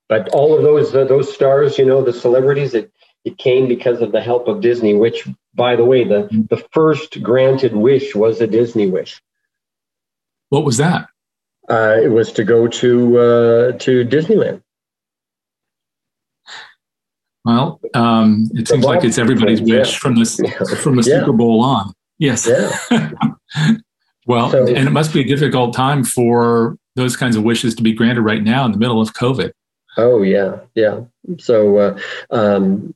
[0.10, 2.92] But all of those uh, those stars, you know, the celebrities, it
[3.24, 4.94] it came because of the help of Disney.
[4.94, 9.22] Which, by the way, the the first granted wish was a Disney wish.
[10.50, 11.08] What was that?
[11.70, 14.62] Uh, it was to go to uh, to Disneyland.
[17.46, 20.00] Well, um, it seems like it's everybody's wish yeah.
[20.00, 20.38] from this
[20.82, 21.20] from the yeah.
[21.20, 21.94] Super Bowl on.
[22.18, 22.48] Yes.
[22.48, 23.12] Yeah.
[24.26, 27.84] well, so, and it must be a difficult time for those kinds of wishes to
[27.84, 29.52] be granted right now in the middle of COVID.
[29.98, 31.02] Oh yeah, yeah.
[31.38, 32.00] So, uh,
[32.32, 32.96] um,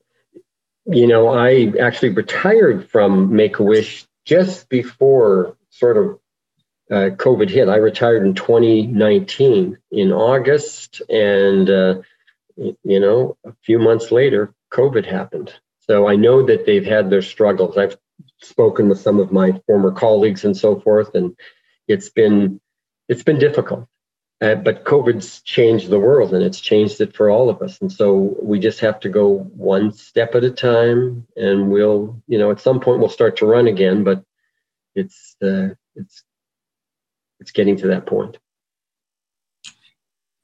[0.85, 6.19] you know, I actually retired from Make a Wish just before sort of
[6.91, 7.69] uh, COVID hit.
[7.69, 12.01] I retired in 2019 in August, and uh,
[12.83, 15.53] you know, a few months later, COVID happened.
[15.81, 17.77] So I know that they've had their struggles.
[17.77, 17.97] I've
[18.41, 21.35] spoken with some of my former colleagues and so forth, and
[21.87, 22.59] it's been
[23.07, 23.87] it's been difficult.
[24.41, 27.77] Uh, but COVID's changed the world, and it's changed it for all of us.
[27.81, 32.37] And so we just have to go one step at a time, and we'll, you
[32.37, 34.03] know, at some point we'll start to run again.
[34.05, 34.23] But
[34.95, 36.23] it's uh, it's
[37.39, 38.37] it's getting to that point.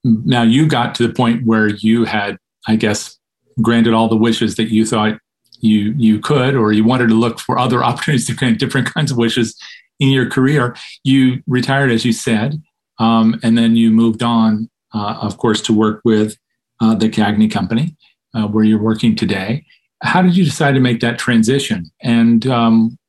[0.06, 2.38] Now you got to the point where you had,
[2.68, 3.18] I guess,
[3.62, 5.18] granted all the wishes that you thought
[5.62, 9.12] you you could, or you wanted to look for other opportunities to grant different kinds
[9.12, 9.58] of wishes
[9.99, 10.76] in your career.
[11.03, 12.62] You retired, as you said,
[12.99, 16.38] um, and then you moved on, uh, of course, to work with
[16.82, 17.95] uh, the Cagney Company,
[18.36, 19.66] uh, where you're working today.
[20.03, 22.99] How did you decide to make that transition, and um,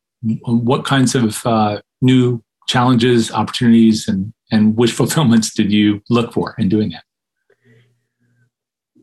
[0.46, 6.54] what kinds of uh, new challenges, opportunities, and and which fulfillments did you look for
[6.58, 7.04] in doing that?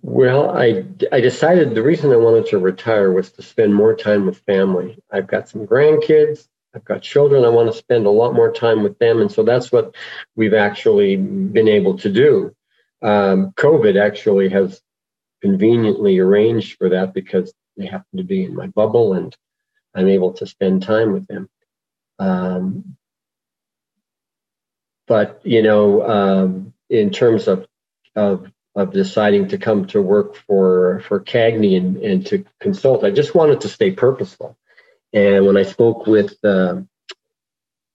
[0.01, 0.83] Well, I,
[1.13, 4.99] I decided the reason I wanted to retire was to spend more time with family.
[5.09, 8.83] I've got some grandkids, I've got children, I want to spend a lot more time
[8.83, 9.21] with them.
[9.21, 9.95] And so that's what
[10.35, 12.53] we've actually been able to do.
[13.01, 14.81] Um, COVID actually has
[15.41, 19.35] conveniently arranged for that because they happen to be in my bubble and
[19.95, 21.49] I'm able to spend time with them.
[22.19, 22.97] Um,
[25.13, 27.67] but you know, um, in terms of,
[28.15, 33.11] of of deciding to come to work for for Cagney and, and to consult, I
[33.11, 34.57] just wanted to stay purposeful.
[35.13, 36.81] And when I spoke with uh,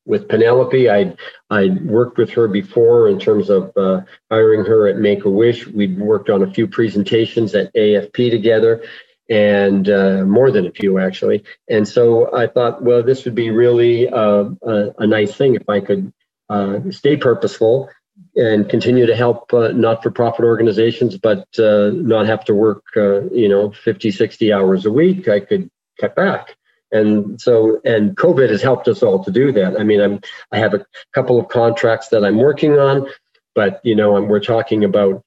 [0.07, 1.17] with Penelope, I
[1.51, 5.67] I worked with her before in terms of uh, hiring her at Make a Wish.
[5.67, 8.85] We'd worked on a few presentations at AFP together,
[9.29, 11.43] and uh, more than a few actually.
[11.69, 15.69] And so I thought, well, this would be really uh, a, a, nice thing if
[15.69, 16.13] I could
[16.49, 17.89] uh, stay purposeful
[18.37, 23.49] and continue to help uh, not-for-profit organizations, but uh, not have to work, uh, you
[23.49, 25.29] know, 50, 60 hours a week.
[25.29, 25.71] I could
[26.01, 26.57] cut back.
[26.91, 29.79] And so, and COVID has helped us all to do that.
[29.79, 30.21] I mean, I'm,
[30.53, 33.09] I have a couple of contracts that I'm working on,
[33.55, 35.23] but, you know, we're talking about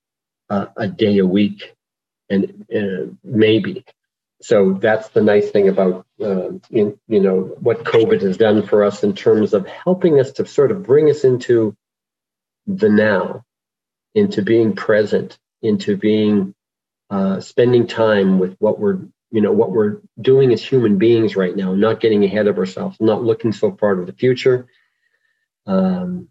[0.50, 1.76] uh, a day a week
[2.30, 3.86] and uh, maybe
[4.42, 8.84] so that's the nice thing about uh, in, you know what COVID has done for
[8.84, 11.76] us in terms of helping us to sort of bring us into
[12.68, 13.44] the now,
[14.16, 16.54] into being present, into being
[17.10, 19.00] uh, spending time with what we're
[19.32, 22.98] you know what we're doing as human beings right now, not getting ahead of ourselves,
[23.00, 24.68] not looking so far to the future.
[25.68, 26.30] Um,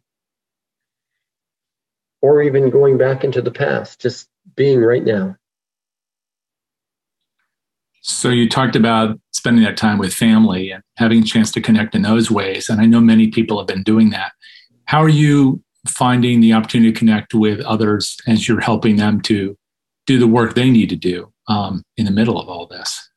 [2.22, 5.36] or even going back into the past, just being right now.
[8.00, 11.94] So you talked about spending that time with family and having a chance to connect
[11.94, 12.68] in those ways.
[12.68, 14.32] And I know many people have been doing that.
[14.86, 19.56] How are you finding the opportunity to connect with others as you're helping them to
[20.06, 23.08] do the work they need to do um, in the middle of all this?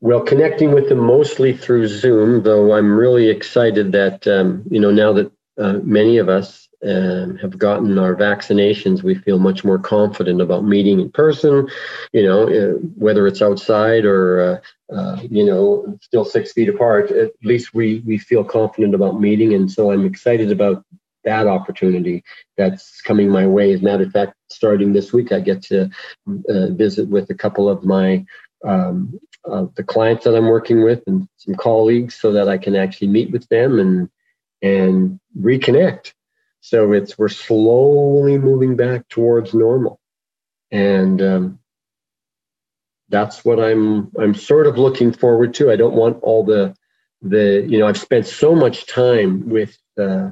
[0.00, 4.92] Well, connecting with them mostly through Zoom, though I'm really excited that, um, you know,
[4.92, 9.78] now that uh, many of us um, have gotten our vaccinations, we feel much more
[9.78, 11.68] confident about meeting in person,
[12.12, 14.40] you know, uh, whether it's outside or,
[14.90, 19.20] uh, uh, you know, still six feet apart, at least we, we feel confident about
[19.20, 19.54] meeting.
[19.54, 20.84] And so I'm excited about
[21.24, 22.22] that opportunity
[22.56, 23.72] that's coming my way.
[23.72, 25.90] As a matter of fact, starting this week, I get to
[26.48, 28.24] uh, visit with a couple of my
[28.64, 29.18] um,
[29.76, 33.30] the clients that I'm working with and some colleagues so that I can actually meet
[33.30, 34.10] with them and
[34.62, 36.12] and reconnect.
[36.60, 40.00] So it's we're slowly moving back towards normal,
[40.70, 41.58] and um,
[43.08, 45.70] that's what I'm I'm sort of looking forward to.
[45.70, 46.74] I don't want all the
[47.22, 50.30] the you know I've spent so much time with uh,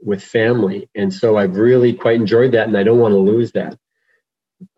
[0.00, 3.52] with family, and so I've really quite enjoyed that, and I don't want to lose
[3.52, 3.78] that.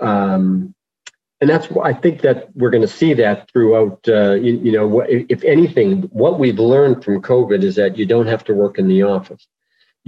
[0.00, 0.74] Um,
[1.40, 4.00] and that's I think that we're going to see that throughout.
[4.08, 8.26] Uh, you, you, know, if anything, what we've learned from COVID is that you don't
[8.26, 9.46] have to work in the office.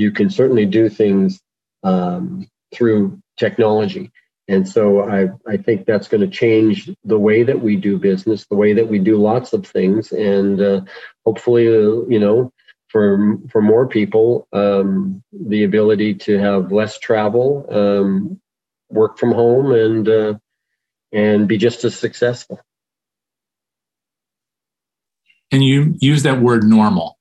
[0.01, 1.41] You can certainly do things
[1.83, 4.11] um, through technology,
[4.49, 4.83] and so
[5.19, 5.21] I
[5.55, 6.77] I think that's going to change
[7.13, 10.61] the way that we do business, the way that we do lots of things, and
[10.61, 10.81] uh,
[11.27, 12.53] hopefully, uh, you know.
[12.93, 18.41] For, for more people, um, the ability to have less travel, um,
[18.89, 20.35] work from home, and uh,
[21.13, 22.59] and be just as successful.
[25.53, 27.17] And you use that word normal,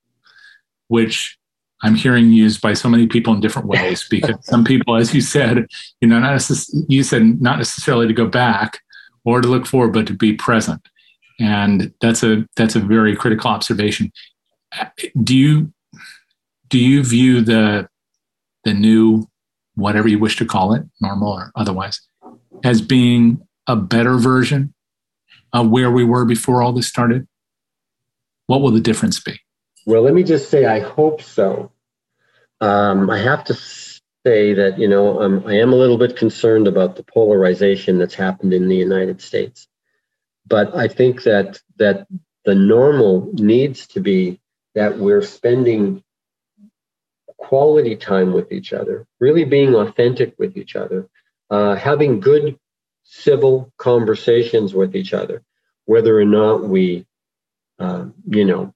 [0.87, 1.38] which
[1.81, 5.21] I'm hearing used by so many people in different ways because some people, as you
[5.21, 5.65] said,
[6.01, 8.79] you know, not necess- you said not necessarily to go back
[9.23, 10.81] or to look forward, but to be present.
[11.39, 14.11] And that's a that's a very critical observation.
[15.23, 15.73] Do you
[16.67, 17.87] do you view the
[18.65, 19.27] the new
[19.75, 22.01] whatever you wish to call it, normal or otherwise,
[22.63, 24.73] as being a better version
[25.53, 27.25] of where we were before all this started?
[28.47, 29.39] What will the difference be?
[29.85, 31.71] Well, let me just say, I hope so.
[32.61, 36.67] Um, I have to say that, you know, um, I am a little bit concerned
[36.67, 39.67] about the polarization that's happened in the United States.
[40.45, 42.07] But I think that that
[42.45, 44.39] the normal needs to be
[44.75, 46.03] that we're spending
[47.37, 51.07] quality time with each other, really being authentic with each other,
[51.49, 52.59] uh, having good
[53.03, 55.41] civil conversations with each other,
[55.85, 57.05] whether or not we,
[57.79, 58.73] uh, you know,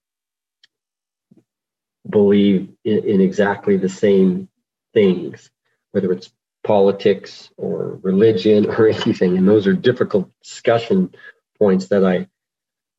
[2.09, 4.49] believe in, in exactly the same
[4.93, 5.49] things,
[5.91, 6.31] whether it's
[6.63, 9.37] politics or religion or anything.
[9.37, 11.13] And those are difficult discussion
[11.57, 12.27] points that I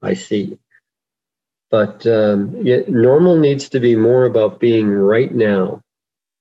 [0.02, 0.58] I see.
[1.70, 5.82] But um, normal needs to be more about being right now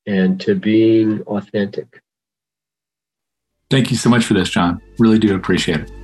[0.05, 2.01] and to being authentic.
[3.71, 4.81] Thank you so much for this, Jon.
[4.99, 6.02] Really do appreciate it.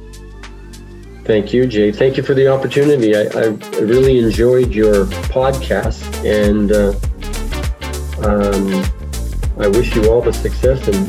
[1.29, 1.91] Thank you, Jay.
[1.91, 3.15] Thank you for the opportunity.
[3.15, 3.45] I, I
[3.83, 6.89] really enjoyed your podcast, and uh,
[8.27, 8.83] um,
[9.63, 11.07] I wish you all the success and,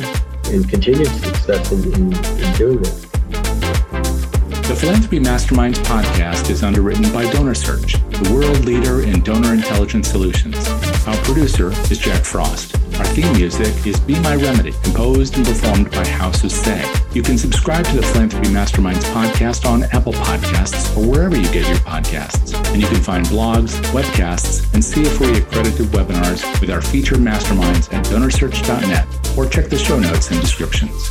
[0.53, 3.01] and continued success in, in, in doing this.
[3.01, 10.69] The Philanthropy Masterminds podcast is underwritten by DonorSearch, the world leader in donor intelligence solutions.
[11.07, 12.77] Our producer is Jack Frost.
[12.99, 16.85] Our theme music is Be My Remedy, composed and performed by House of Say.
[17.13, 21.67] You can subscribe to the Philanthropy Masterminds podcast on Apple Podcasts or wherever you get
[21.67, 22.55] your podcasts.
[22.73, 28.05] And you can find blogs, webcasts, and CFRE accredited webinars with our featured masterminds at
[28.05, 31.11] donorsearch.net or check the show notes and descriptions.